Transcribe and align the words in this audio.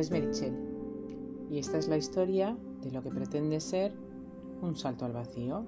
es 0.00 0.10
Merichel 0.10 0.68
y 1.50 1.58
esta 1.58 1.78
es 1.78 1.88
la 1.88 1.96
historia 1.96 2.56
de 2.82 2.90
lo 2.90 3.02
que 3.02 3.10
pretende 3.10 3.60
ser 3.60 3.92
un 4.60 4.76
salto 4.76 5.04
al 5.04 5.12
vacío. 5.12 5.64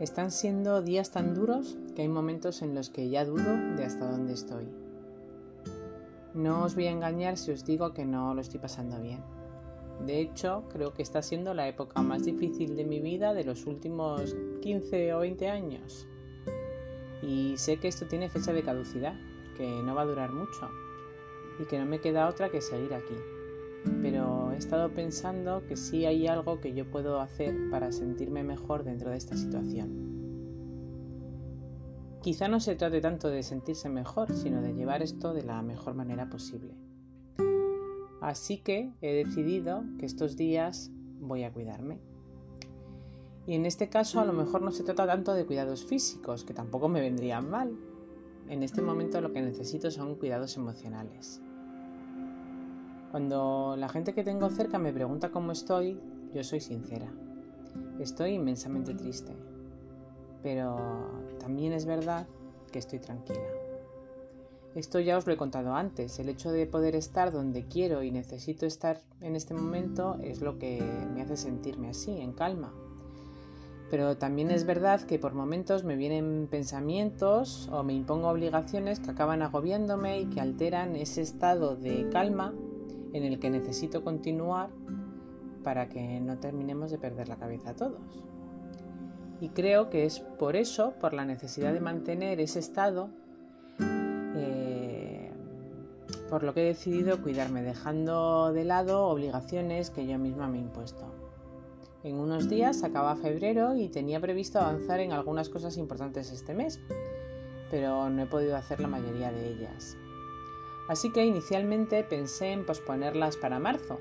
Están 0.00 0.30
siendo 0.30 0.82
días 0.82 1.12
tan 1.12 1.34
duros 1.34 1.78
que 1.94 2.02
hay 2.02 2.08
momentos 2.08 2.62
en 2.62 2.74
los 2.74 2.90
que 2.90 3.08
ya 3.08 3.24
dudo 3.24 3.56
de 3.76 3.84
hasta 3.84 4.10
dónde 4.10 4.32
estoy. 4.32 4.68
No 6.34 6.64
os 6.64 6.74
voy 6.74 6.86
a 6.86 6.90
engañar 6.90 7.36
si 7.36 7.52
os 7.52 7.64
digo 7.64 7.92
que 7.92 8.04
no 8.04 8.34
lo 8.34 8.40
estoy 8.40 8.58
pasando 8.58 9.00
bien. 9.00 9.20
De 10.04 10.20
hecho, 10.20 10.64
creo 10.70 10.92
que 10.92 11.02
está 11.02 11.22
siendo 11.22 11.54
la 11.54 11.68
época 11.68 12.02
más 12.02 12.24
difícil 12.24 12.74
de 12.74 12.84
mi 12.84 13.00
vida 13.00 13.34
de 13.34 13.44
los 13.44 13.66
últimos 13.66 14.34
15 14.60 15.14
o 15.14 15.20
20 15.20 15.48
años. 15.48 16.08
Y 17.22 17.54
sé 17.58 17.78
que 17.78 17.86
esto 17.86 18.06
tiene 18.06 18.28
fecha 18.28 18.52
de 18.52 18.64
caducidad, 18.64 19.14
que 19.56 19.68
no 19.84 19.94
va 19.94 20.02
a 20.02 20.06
durar 20.06 20.32
mucho 20.32 20.68
y 21.58 21.64
que 21.64 21.78
no 21.78 21.86
me 21.86 22.00
queda 22.00 22.28
otra 22.28 22.50
que 22.50 22.60
seguir 22.60 22.94
aquí. 22.94 23.14
Pero 24.00 24.52
he 24.52 24.56
estado 24.56 24.92
pensando 24.94 25.66
que 25.66 25.76
sí 25.76 26.06
hay 26.06 26.26
algo 26.26 26.60
que 26.60 26.72
yo 26.72 26.90
puedo 26.90 27.20
hacer 27.20 27.54
para 27.70 27.92
sentirme 27.92 28.44
mejor 28.44 28.84
dentro 28.84 29.10
de 29.10 29.16
esta 29.16 29.36
situación. 29.36 30.12
Quizá 32.22 32.46
no 32.46 32.60
se 32.60 32.76
trate 32.76 33.00
tanto 33.00 33.28
de 33.28 33.42
sentirse 33.42 33.88
mejor, 33.88 34.32
sino 34.32 34.62
de 34.62 34.74
llevar 34.74 35.02
esto 35.02 35.34
de 35.34 35.42
la 35.42 35.60
mejor 35.62 35.94
manera 35.94 36.30
posible. 36.30 36.76
Así 38.20 38.58
que 38.58 38.92
he 39.00 39.12
decidido 39.12 39.82
que 39.98 40.06
estos 40.06 40.36
días 40.36 40.92
voy 41.20 41.42
a 41.42 41.52
cuidarme. 41.52 41.98
Y 43.48 43.54
en 43.54 43.66
este 43.66 43.88
caso 43.88 44.20
a 44.20 44.24
lo 44.24 44.32
mejor 44.32 44.62
no 44.62 44.70
se 44.70 44.84
trata 44.84 45.06
tanto 45.06 45.34
de 45.34 45.44
cuidados 45.44 45.84
físicos, 45.84 46.44
que 46.44 46.54
tampoco 46.54 46.88
me 46.88 47.00
vendrían 47.00 47.50
mal. 47.50 47.76
En 48.52 48.62
este 48.62 48.82
momento 48.82 49.22
lo 49.22 49.32
que 49.32 49.40
necesito 49.40 49.90
son 49.90 50.14
cuidados 50.16 50.58
emocionales. 50.58 51.40
Cuando 53.10 53.76
la 53.78 53.88
gente 53.88 54.12
que 54.12 54.24
tengo 54.24 54.50
cerca 54.50 54.78
me 54.78 54.92
pregunta 54.92 55.30
cómo 55.30 55.52
estoy, 55.52 55.98
yo 56.34 56.44
soy 56.44 56.60
sincera. 56.60 57.10
Estoy 57.98 58.32
inmensamente 58.32 58.92
triste. 58.92 59.32
Pero 60.42 60.76
también 61.40 61.72
es 61.72 61.86
verdad 61.86 62.26
que 62.70 62.78
estoy 62.78 62.98
tranquila. 62.98 63.40
Esto 64.74 65.00
ya 65.00 65.16
os 65.16 65.26
lo 65.26 65.32
he 65.32 65.38
contado 65.38 65.74
antes, 65.74 66.18
el 66.18 66.28
hecho 66.28 66.52
de 66.52 66.66
poder 66.66 66.94
estar 66.94 67.32
donde 67.32 67.64
quiero 67.64 68.02
y 68.02 68.10
necesito 68.10 68.66
estar 68.66 69.00
en 69.22 69.34
este 69.34 69.54
momento 69.54 70.18
es 70.22 70.42
lo 70.42 70.58
que 70.58 70.82
me 71.14 71.22
hace 71.22 71.38
sentirme 71.38 71.88
así, 71.88 72.20
en 72.20 72.34
calma. 72.34 72.74
Pero 73.92 74.16
también 74.16 74.50
es 74.50 74.64
verdad 74.64 75.02
que 75.02 75.18
por 75.18 75.34
momentos 75.34 75.84
me 75.84 75.96
vienen 75.96 76.48
pensamientos 76.50 77.68
o 77.70 77.82
me 77.82 77.92
impongo 77.92 78.28
obligaciones 78.30 79.00
que 79.00 79.10
acaban 79.10 79.42
agobiándome 79.42 80.18
y 80.18 80.30
que 80.30 80.40
alteran 80.40 80.96
ese 80.96 81.20
estado 81.20 81.76
de 81.76 82.08
calma 82.08 82.54
en 83.12 83.22
el 83.22 83.38
que 83.38 83.50
necesito 83.50 84.02
continuar 84.02 84.70
para 85.62 85.90
que 85.90 86.20
no 86.20 86.38
terminemos 86.38 86.90
de 86.90 86.96
perder 86.96 87.28
la 87.28 87.36
cabeza 87.36 87.76
todos. 87.76 88.00
Y 89.42 89.50
creo 89.50 89.90
que 89.90 90.06
es 90.06 90.20
por 90.20 90.56
eso, 90.56 90.94
por 90.98 91.12
la 91.12 91.26
necesidad 91.26 91.74
de 91.74 91.80
mantener 91.80 92.40
ese 92.40 92.60
estado, 92.60 93.10
por 96.30 96.44
lo 96.44 96.54
que 96.54 96.62
he 96.62 96.68
decidido 96.68 97.20
cuidarme, 97.20 97.60
dejando 97.60 98.54
de 98.54 98.64
lado 98.64 99.04
obligaciones 99.08 99.90
que 99.90 100.06
yo 100.06 100.18
misma 100.18 100.48
me 100.48 100.56
he 100.56 100.60
impuesto. 100.62 101.21
En 102.04 102.18
unos 102.18 102.48
días 102.48 102.82
acaba 102.82 103.14
febrero 103.14 103.76
y 103.76 103.88
tenía 103.88 104.20
previsto 104.20 104.58
avanzar 104.58 104.98
en 104.98 105.12
algunas 105.12 105.48
cosas 105.48 105.76
importantes 105.76 106.32
este 106.32 106.52
mes, 106.52 106.80
pero 107.70 108.10
no 108.10 108.22
he 108.22 108.26
podido 108.26 108.56
hacer 108.56 108.80
la 108.80 108.88
mayoría 108.88 109.30
de 109.30 109.48
ellas. 109.48 109.96
Así 110.88 111.12
que 111.12 111.24
inicialmente 111.24 112.02
pensé 112.02 112.50
en 112.50 112.66
posponerlas 112.66 113.36
para 113.36 113.60
marzo, 113.60 114.00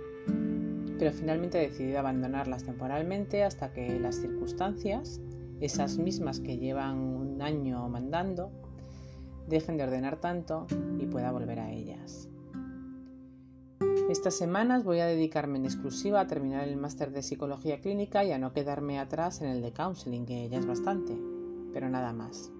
pero 0.97 1.11
finalmente 1.13 1.59
he 1.59 1.69
decidido 1.69 1.99
abandonarlas 1.99 2.63
temporalmente 2.63 3.43
hasta 3.43 3.71
que 3.71 3.99
las 3.99 4.15
circunstancias, 4.15 5.21
esas 5.59 5.99
mismas 5.99 6.39
que 6.39 6.57
llevan 6.57 6.97
un 6.97 7.39
año 7.43 7.87
mandando, 7.87 8.51
dejen 9.47 9.77
de 9.77 9.83
ordenar 9.83 10.19
tanto 10.19 10.65
y 10.97 11.05
pueda 11.05 11.31
volver 11.31 11.59
a 11.59 11.71
ellas. 11.71 12.30
Estas 14.11 14.33
semanas 14.33 14.83
voy 14.83 14.99
a 14.99 15.05
dedicarme 15.05 15.57
en 15.57 15.63
exclusiva 15.63 16.19
a 16.19 16.27
terminar 16.27 16.67
el 16.67 16.75
máster 16.75 17.13
de 17.13 17.23
psicología 17.23 17.79
clínica 17.79 18.25
y 18.25 18.33
a 18.33 18.37
no 18.37 18.51
quedarme 18.51 18.99
atrás 18.99 19.39
en 19.39 19.47
el 19.47 19.61
de 19.61 19.71
counseling, 19.71 20.25
que 20.25 20.49
ya 20.49 20.59
es 20.59 20.65
bastante, 20.65 21.17
pero 21.71 21.87
nada 21.87 22.11
más. 22.11 22.51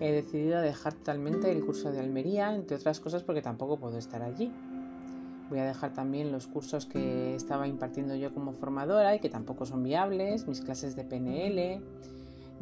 He 0.00 0.12
decidido 0.12 0.62
dejar 0.62 0.94
totalmente 0.94 1.52
el 1.52 1.62
curso 1.62 1.92
de 1.92 2.00
Almería, 2.00 2.54
entre 2.54 2.78
otras 2.78 3.00
cosas 3.00 3.22
porque 3.22 3.42
tampoco 3.42 3.76
puedo 3.76 3.98
estar 3.98 4.22
allí. 4.22 4.50
Voy 5.50 5.58
a 5.58 5.66
dejar 5.66 5.92
también 5.92 6.32
los 6.32 6.46
cursos 6.46 6.86
que 6.86 7.34
estaba 7.34 7.68
impartiendo 7.68 8.14
yo 8.14 8.32
como 8.32 8.54
formadora 8.54 9.14
y 9.14 9.20
que 9.20 9.28
tampoco 9.28 9.66
son 9.66 9.82
viables, 9.82 10.48
mis 10.48 10.62
clases 10.62 10.96
de 10.96 11.04
PNL, 11.04 11.82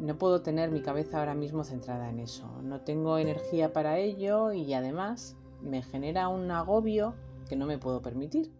no 0.01 0.17
puedo 0.17 0.41
tener 0.41 0.69
mi 0.69 0.81
cabeza 0.81 1.19
ahora 1.19 1.33
mismo 1.33 1.63
centrada 1.63 2.09
en 2.09 2.19
eso. 2.19 2.45
No 2.61 2.81
tengo 2.81 3.19
energía 3.19 3.71
para 3.71 3.99
ello 3.99 4.51
y 4.51 4.73
además 4.73 5.37
me 5.61 5.81
genera 5.81 6.27
un 6.27 6.51
agobio 6.51 7.15
que 7.53 7.59
no 7.59 7.67
me 7.67 7.77
puedo 7.77 8.01
permitir. 8.01 8.51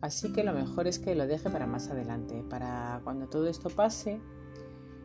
Así 0.00 0.32
que 0.32 0.42
lo 0.42 0.52
mejor 0.52 0.88
es 0.88 0.98
que 0.98 1.14
lo 1.14 1.28
deje 1.28 1.48
para 1.48 1.68
más 1.68 1.90
adelante, 1.90 2.42
para 2.50 3.00
cuando 3.04 3.28
todo 3.28 3.46
esto 3.46 3.70
pase 3.70 4.20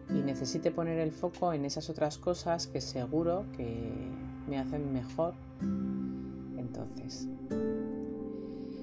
y 0.10 0.24
necesite 0.24 0.72
poner 0.72 0.98
el 0.98 1.12
foco 1.12 1.54
en 1.54 1.64
esas 1.64 1.92
otras 1.92 2.18
cosas 2.18 2.66
que 2.66 2.82
seguro 2.82 3.46
que 3.56 4.10
me 4.50 4.58
hacen 4.58 4.92
mejor 4.92 5.36
entonces. 6.58 7.28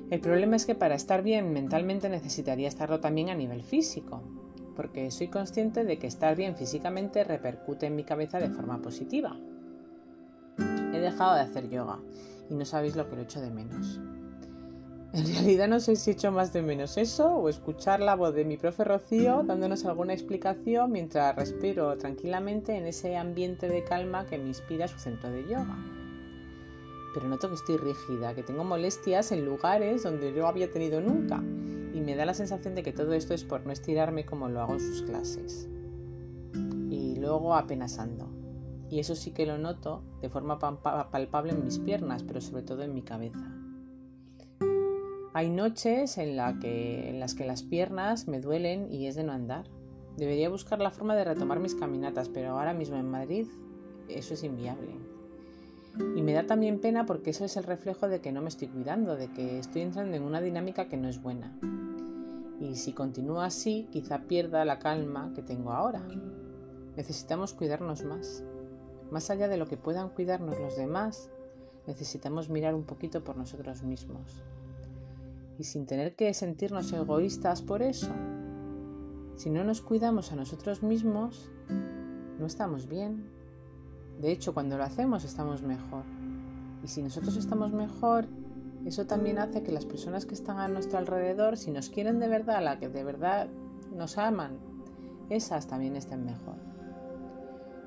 El 0.09 0.21
problema 0.21 0.55
es 0.55 0.67
que 0.67 0.77
para 0.77 0.95
estar 0.95 1.25
bien 1.25 1.53
mentalmente 1.53 2.09
necesitaría 2.09 2.69
estarlo 2.69 3.01
también 3.01 3.31
a 3.31 3.35
nivel 3.35 3.65
físico 3.65 4.23
porque 4.77 5.11
soy 5.11 5.27
consciente 5.27 5.83
de 5.83 5.99
que 5.99 6.07
estar 6.07 6.37
bien 6.37 6.55
físicamente 6.55 7.25
repercute 7.25 7.87
en 7.87 7.97
mi 7.97 8.05
cabeza 8.05 8.39
de 8.39 8.51
forma 8.51 8.81
positiva. 8.81 9.37
He 10.95 11.01
dejado 11.01 11.35
de 11.35 11.41
hacer 11.41 11.69
yoga 11.69 11.99
y 12.49 12.55
no 12.55 12.65
sabéis 12.65 12.95
lo 12.95 13.11
que 13.11 13.17
lo 13.17 13.23
echo 13.23 13.41
de 13.41 13.51
menos. 13.51 13.99
En 15.13 15.27
realidad 15.27 15.69
no 15.69 15.81
sé 15.81 15.97
si 15.97 16.11
echo 16.11 16.31
más 16.31 16.53
de 16.53 16.61
menos 16.61 16.99
eso 16.99 17.35
o 17.35 17.49
escuchar 17.49 18.01
la 18.01 18.15
voz 18.15 18.35
de 18.35 18.45
mi 18.45 18.59
profe 18.59 18.85
Rocío 18.85 19.43
dándonos 19.43 19.87
alguna 19.87 20.13
explicación 20.13 20.93
mientras 20.93 21.35
respiro 21.35 21.97
tranquilamente 21.97 22.77
en 22.77 22.87
ese 22.87 23.17
ambiente 23.17 23.69
de 23.69 23.85
calma 23.85 24.27
que 24.27 24.37
me 24.37 24.49
inspira 24.49 24.87
su 24.87 24.99
centro 24.99 25.31
de 25.31 25.45
yoga. 25.45 25.79
Pero 27.15 27.27
noto 27.27 27.49
que 27.49 27.55
estoy 27.55 27.79
rígida, 27.79 28.35
que 28.35 28.43
tengo 28.43 28.65
molestias 28.65 29.33
en 29.33 29.47
lugares 29.47 30.03
donde 30.03 30.35
yo 30.35 30.47
había 30.47 30.71
tenido 30.71 31.01
nunca 31.01 31.43
y 31.95 32.01
me 32.01 32.15
da 32.15 32.27
la 32.27 32.35
sensación 32.35 32.75
de 32.75 32.83
que 32.83 32.93
todo 32.93 33.15
esto 33.15 33.33
es 33.33 33.45
por 33.45 33.65
no 33.65 33.73
estirarme 33.73 34.27
como 34.27 34.51
lo 34.51 34.61
hago 34.61 34.75
en 34.75 34.81
sus 34.81 35.03
clases. 35.03 35.71
Y 36.91 37.17
luego 37.17 37.55
apenas 37.55 37.99
ando. 37.99 38.29
Y 38.91 39.01
eso 39.01 39.15
sí 39.15 39.31
que 39.31 39.47
lo 39.47 39.57
noto 39.57 40.03
de 40.21 40.29
forma 40.29 40.59
palpable 40.59 41.53
en 41.53 41.65
mis 41.65 41.79
piernas, 41.79 42.23
pero 42.23 42.43
sobre 42.43 42.63
todo 42.63 42.83
en 42.83 42.93
mi 42.93 43.03
cabeza. 43.03 43.55
Hay 45.35 45.51
noches 45.51 46.19
en, 46.19 46.37
la 46.37 46.59
que, 46.59 47.11
en 47.11 47.21
las 47.21 47.35
que 47.35 47.45
las 47.45 47.63
piernas 47.63 48.29
me 48.29 48.41
duelen 48.41 48.93
y 48.93 49.07
es 49.07 49.15
de 49.15 49.25
no 49.25 49.33
andar. 49.33 49.67
Debería 50.17 50.49
buscar 50.49 50.81
la 50.81 50.91
forma 50.91 51.15
de 51.15 51.25
retomar 51.25 51.61
mis 51.61 51.75
caminatas, 51.75 52.29
pero 52.29 52.51
ahora 52.51 52.75
mismo 52.75 52.97
en 52.97 53.11
Madrid 53.11 53.47
eso 54.09 54.35
es 54.35 54.43
inviable. 54.43 54.93
Y 56.17 56.23
me 56.23 56.33
da 56.33 56.47
también 56.47 56.81
pena 56.81 57.07
porque 57.07 57.31
eso 57.31 57.45
es 57.45 57.57
el 57.57 57.65
reflejo 57.65 58.09
de 58.09 58.21
que 58.21 58.33
no 58.33 58.41
me 58.41 58.49
estoy 58.49 58.69
cuidando, 58.69 59.17
de 59.17 59.29
que 59.33 59.59
estoy 59.59 59.83
entrando 59.83 60.17
en 60.17 60.23
una 60.23 60.41
dinámica 60.41 60.89
que 60.89 60.97
no 60.97 61.09
es 61.09 61.21
buena 61.21 61.59
y 62.61 62.77
si 62.77 62.93
continúa 62.93 63.47
así 63.47 63.89
quizá 63.93 64.23
pierda 64.23 64.65
la 64.65 64.79
calma 64.79 65.33
que 65.35 65.43
tengo 65.43 65.73
ahora. 65.73 66.03
Necesitamos 66.97 67.55
cuidarnos 67.55 68.05
más. 68.05 68.45
Más 69.11 69.31
allá 69.31 69.49
de 69.49 69.57
lo 69.57 69.67
que 69.67 69.77
puedan 69.77 70.11
cuidarnos 70.11 70.59
los 70.59 70.77
demás, 70.77 71.31
necesitamos 71.87 72.51
mirar 72.51 72.75
un 72.75 72.85
poquito 72.85 73.23
por 73.23 73.37
nosotros 73.37 73.83
mismos. 73.83 74.43
Y 75.59 75.65
sin 75.65 75.87
tener 75.87 76.15
que 76.15 76.33
sentirnos 76.35 76.93
egoístas 76.93 77.63
por 77.63 77.83
eso. 77.83 78.13
Si 79.37 79.51
no 79.51 79.65
nos 79.65 79.83
cuidamos 79.83 80.33
a 80.33 80.37
nosotros 80.37 80.83
mismos, 80.83 81.51
no 82.39 82.47
estamos 82.47 82.89
bien. 82.89 83.29
De 84.21 84.31
hecho, 84.31 84.55
cuando 84.55 84.79
lo 84.79 84.85
hacemos 84.85 85.25
estamos 85.25 85.63
mejor. 85.63 86.05
Y 86.83 86.89
si 86.89 87.03
nosotros 87.03 87.37
estamos 87.37 87.73
mejor 87.73 88.29
eso 88.87 89.07
también 89.07 89.39
hace 89.39 89.63
que 89.63 89.73
las 89.73 89.85
personas 89.85 90.25
que 90.25 90.35
están 90.35 90.59
a 90.59 90.69
nuestro 90.69 90.99
alrededor, 90.99 91.57
si 91.57 91.71
nos 91.71 91.91
quieren 91.91 92.21
de 92.21 92.29
verdad, 92.29 92.63
la 92.63 92.79
que 92.79 92.89
de 92.89 93.05
verdad 93.05 93.49
nos 93.95 94.19
aman, 94.19 94.59
esas 95.31 95.67
también 95.67 95.97
estén 95.97 96.25
mejor. 96.25 96.55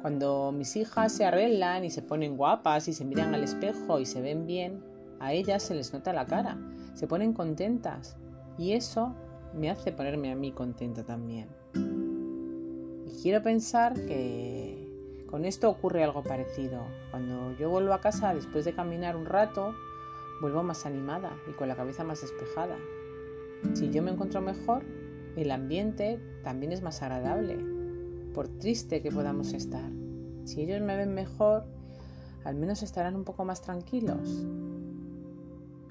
Cuando 0.02 0.52
mis 0.52 0.76
hijas 0.76 1.12
se 1.12 1.26
arreglan 1.26 1.86
y 1.86 1.90
se 1.90 2.02
ponen 2.02 2.38
guapas 2.38 2.88
y 2.88 2.94
se 2.94 3.06
miran 3.06 3.34
al 3.34 3.44
espejo 3.44 4.00
y 4.00 4.06
se 4.06 4.22
ven 4.22 4.46
bien, 4.46 4.84
a 5.20 5.34
ellas 5.34 5.64
se 5.64 5.76
les 5.76 5.94
nota 5.94 6.14
la 6.14 6.26
cara, 6.26 6.58
se 6.94 7.08
ponen 7.08 7.34
contentas 7.34 8.18
y 8.58 8.74
eso 8.74 9.16
me 9.54 9.70
hace 9.70 9.92
ponerme 9.92 10.32
a 10.32 10.36
mí 10.36 10.52
contenta 10.52 11.04
también. 11.04 11.50
Y 11.74 13.22
quiero 13.22 13.42
pensar 13.42 13.94
que 13.94 14.82
Con 15.32 15.46
esto 15.46 15.70
ocurre 15.70 16.04
algo 16.04 16.24
parecido. 16.24 16.82
Cuando 17.10 17.56
yo 17.58 17.70
vuelvo 17.70 17.94
a 17.94 18.02
casa 18.02 18.34
después 18.34 18.66
de 18.66 18.74
caminar 18.74 19.16
un 19.16 19.26
rato, 19.26 19.74
vuelvo 20.42 20.62
más 20.62 20.86
animada 20.86 21.32
y 21.50 21.54
con 21.54 21.70
la 21.70 21.78
cabeza 21.78 22.04
más 22.04 22.20
despejada. 22.20 22.76
Si 23.74 23.90
yo 23.92 24.04
me 24.04 24.12
encuentro 24.12 24.42
mejor, 24.42 24.84
el 25.38 25.52
ambiente 25.52 26.20
también 26.44 26.74
es 26.74 26.82
más 26.82 27.02
agradable, 27.02 27.58
por 28.34 28.50
triste 28.50 29.02
que 29.02 29.10
podamos 29.10 29.54
estar. 29.54 29.90
Si 30.44 30.62
ellos 30.62 30.82
me 30.82 30.98
ven 30.98 31.14
mejor, 31.14 31.64
al 32.44 32.56
menos 32.56 32.84
estarán 32.84 33.16
un 33.16 33.24
poco 33.24 33.46
más 33.46 33.62
tranquilos. 33.62 34.46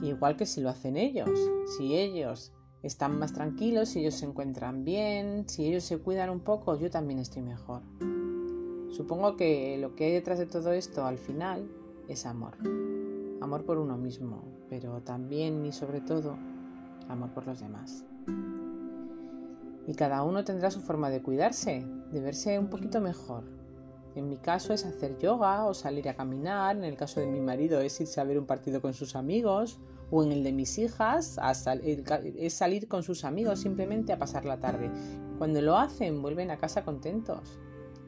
Igual 0.03 0.37
que 0.37 0.47
si 0.47 0.61
lo 0.61 0.71
hacen 0.71 0.97
ellos. 0.97 1.31
Si 1.77 1.95
ellos 1.97 2.53
están 2.83 3.19
más 3.19 3.33
tranquilos, 3.33 3.91
si 3.91 4.01
ellos 4.01 4.15
se 4.15 4.27
encuentran 4.27 4.85
bien, 4.85 5.49
si 5.49 5.67
ellos 5.67 5.85
se 5.85 5.99
cuidan 5.99 6.31
un 6.31 6.41
poco, 6.41 6.77
yo 6.77 6.91
también 6.91 7.19
estoy 7.19 7.43
mejor. 7.43 7.83
Supongo 8.91 9.37
que 9.37 9.79
lo 9.79 9.95
que 9.95 10.07
hay 10.07 10.13
detrás 10.13 10.39
de 10.39 10.47
todo 10.47 10.73
esto 10.73 11.05
al 11.05 11.19
final 11.19 11.71
es 12.09 12.27
amor. 12.27 12.57
Amor 13.41 13.65
por 13.65 13.79
uno 13.79 13.97
mismo, 13.97 14.43
pero 14.69 15.03
también 15.03 15.65
y 15.65 15.73
sobre 15.73 16.01
todo 16.01 16.37
amor 17.09 17.31
por 17.31 17.47
los 17.47 17.61
demás. 17.61 18.05
Y 19.87 19.95
cada 19.95 20.23
uno 20.23 20.45
tendrá 20.45 20.71
su 20.71 20.81
forma 20.81 21.11
de 21.11 21.23
cuidarse, 21.23 21.85
de 22.13 22.21
verse 22.21 22.59
un 22.59 22.69
poquito 22.69 23.01
mejor. 23.01 23.60
En 24.15 24.29
mi 24.29 24.39
caso 24.39 24.73
es 24.73 24.85
hacer 24.85 25.19
yoga 25.19 25.65
o 25.67 25.75
salir 25.75 26.09
a 26.09 26.15
caminar, 26.15 26.77
en 26.77 26.85
el 26.85 26.97
caso 26.97 27.21
de 27.21 27.27
mi 27.27 27.41
marido 27.41 27.81
es 27.81 28.01
irse 28.01 28.21
a 28.21 28.25
ver 28.25 28.39
un 28.39 28.47
partido 28.47 28.81
con 28.81 28.93
sus 28.93 29.15
amigos, 29.15 29.79
o 30.11 30.25
en 30.25 30.33
el 30.33 30.43
de 30.43 30.53
mis 30.53 30.79
hijas 30.79 31.39
es 32.37 32.53
salir 32.53 32.89
con 32.89 33.03
sus 33.03 33.25
amigos 33.25 33.61
simplemente 33.61 34.13
a 34.13 34.19
pasar 34.19 34.45
la 34.45 34.59
tarde. 34.59 34.91
Cuando 35.39 35.63
lo 35.63 35.77
hacen 35.79 36.21
vuelven 36.23 36.51
a 36.51 36.59
casa 36.59 36.85
contentos. 36.85 37.59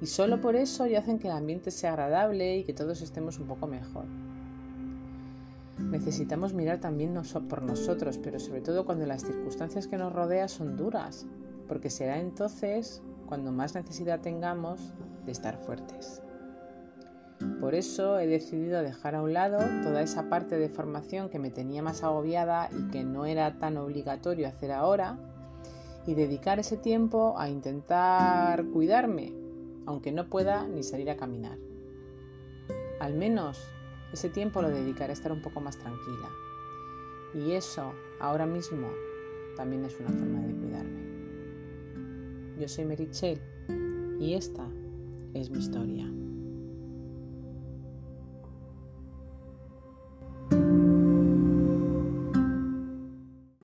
Y 0.01 0.07
solo 0.07 0.41
por 0.41 0.57
eso 0.57 0.87
ya 0.87 0.99
hacen 0.99 1.21
que 1.21 1.29
el 1.29 1.35
ambiente 1.35 1.71
sea 1.71 1.93
agradable 1.93 2.57
y 2.57 2.65
que 2.65 2.75
todos 2.75 3.03
estemos 3.03 3.39
un 3.39 3.47
poco 3.47 3.69
mejor. 3.69 4.05
Necesitamos 5.79 6.55
mirar 6.55 6.81
también 6.81 7.15
por 7.49 7.63
nosotros, 7.63 8.19
pero 8.19 8.41
sobre 8.41 8.61
todo 8.61 8.85
cuando 8.85 9.07
las 9.07 9.23
circunstancias 9.23 9.87
que 9.87 9.97
nos 9.97 10.13
rodean 10.13 10.49
son 10.49 10.77
duras, 10.77 11.27
porque 11.69 11.89
será 11.89 12.19
entonces 12.19 13.01
cuando 13.33 13.51
más 13.51 13.75
necesidad 13.75 14.21
tengamos 14.21 14.93
de 15.25 15.33
estar 15.33 15.57
fuertes. 15.57 16.21
Por 17.63 17.75
eso 17.75 18.19
he 18.19 18.27
decidido 18.27 18.83
dejar 18.83 19.15
a 19.15 19.23
un 19.23 19.33
lado 19.33 19.57
toda 19.83 20.03
esa 20.03 20.29
parte 20.29 20.59
de 20.59 20.69
formación 20.69 21.31
que 21.31 21.39
me 21.39 21.51
tenía 21.51 21.83
más 21.83 22.03
agobiada 22.05 22.69
y 22.71 22.91
que 22.91 23.05
no 23.05 23.25
era 23.25 23.59
tan 23.59 23.79
obligatorio 23.79 24.47
hacer 24.47 24.71
ahora 24.71 25.17
y 26.07 26.13
dedicar 26.13 26.59
ese 26.59 26.77
tiempo 26.77 27.35
a 27.39 27.49
intentar 27.49 28.67
cuidarme, 28.67 29.33
aunque 29.87 30.13
no 30.13 30.29
pueda 30.29 30.69
ni 30.69 30.83
salir 30.83 31.09
a 31.09 31.17
caminar. 31.17 31.57
Al 33.01 33.15
menos 33.15 33.59
ese 34.13 34.29
tiempo 34.29 34.61
lo 34.61 34.69
dedicaré 34.69 35.13
a 35.13 35.15
estar 35.15 35.33
un 35.33 35.41
poco 35.41 35.63
más 35.63 35.79
tranquila. 35.79 36.29
Y 37.33 37.53
eso, 37.53 37.95
ahora 38.21 38.45
mismo, 38.45 38.89
también 39.57 39.87
es 39.87 39.99
una 39.99 40.11
forma 40.11 40.41
de. 40.41 40.62
Yo 42.59 42.69
soy 42.69 42.85
Merichel 42.85 43.41
y 44.21 44.35
esta 44.35 44.69
es 45.35 45.51
mi 45.51 45.59
historia. 45.59 46.07